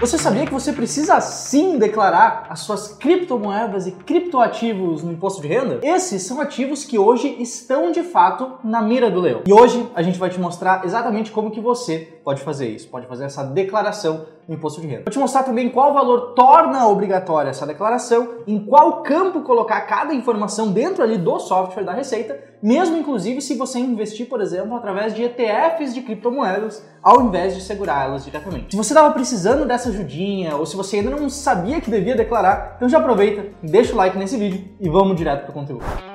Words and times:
Você 0.00 0.16
sabia 0.16 0.46
que 0.46 0.52
você 0.52 0.72
precisa 0.72 1.20
sim 1.20 1.76
declarar 1.76 2.46
as 2.48 2.60
suas 2.60 2.88
criptomoedas 2.88 3.86
e 3.86 3.92
criptoativos 3.92 5.02
no 5.02 5.12
imposto 5.12 5.42
de 5.42 5.48
renda? 5.48 5.78
Esses 5.82 6.22
são 6.22 6.40
ativos 6.40 6.86
que 6.86 6.98
hoje 6.98 7.36
estão 7.38 7.92
de 7.92 8.02
fato 8.02 8.52
na 8.64 8.80
mira 8.80 9.10
do 9.10 9.20
leão. 9.20 9.42
E 9.46 9.52
hoje 9.52 9.86
a 9.94 10.00
gente 10.00 10.18
vai 10.18 10.30
te 10.30 10.40
mostrar 10.40 10.86
exatamente 10.86 11.30
como 11.30 11.50
que 11.50 11.60
você 11.60 12.18
pode 12.24 12.40
fazer 12.40 12.70
isso, 12.70 12.88
pode 12.88 13.06
fazer 13.06 13.24
essa 13.24 13.44
declaração 13.44 14.24
imposto 14.54 14.80
de 14.80 14.86
renda. 14.86 15.02
Vou 15.04 15.12
te 15.12 15.18
mostrar 15.18 15.42
também 15.42 15.68
qual 15.68 15.94
valor 15.94 16.34
torna 16.34 16.86
obrigatória 16.86 17.50
essa 17.50 17.66
declaração, 17.66 18.36
em 18.46 18.58
qual 18.58 19.02
campo 19.02 19.42
colocar 19.42 19.80
cada 19.82 20.14
informação 20.14 20.72
dentro 20.72 21.02
ali 21.02 21.16
do 21.16 21.38
software 21.38 21.84
da 21.84 21.92
Receita, 21.92 22.38
mesmo 22.62 22.96
inclusive 22.96 23.40
se 23.40 23.54
você 23.54 23.78
investir, 23.78 24.28
por 24.28 24.40
exemplo, 24.40 24.76
através 24.76 25.14
de 25.14 25.22
ETFs 25.22 25.94
de 25.94 26.02
criptomoedas, 26.02 26.84
ao 27.02 27.22
invés 27.22 27.54
de 27.54 27.62
segurar 27.62 28.04
elas 28.04 28.24
diretamente. 28.24 28.72
Se 28.72 28.76
você 28.76 28.92
estava 28.92 29.12
precisando 29.12 29.64
dessa 29.64 29.88
ajudinha, 29.88 30.56
ou 30.56 30.66
se 30.66 30.76
você 30.76 30.96
ainda 30.96 31.10
não 31.10 31.28
sabia 31.30 31.80
que 31.80 31.90
devia 31.90 32.16
declarar, 32.16 32.74
então 32.76 32.88
já 32.88 32.98
aproveita, 32.98 33.46
deixa 33.62 33.92
o 33.92 33.96
like 33.96 34.18
nesse 34.18 34.36
vídeo 34.36 34.68
e 34.80 34.88
vamos 34.88 35.16
direto 35.16 35.42
para 35.42 35.50
o 35.50 35.54
conteúdo. 35.54 36.09